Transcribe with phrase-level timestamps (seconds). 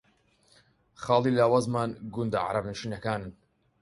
[1.01, 3.31] خاڵی لاوازمان گوندە عەرەبنشینەکانن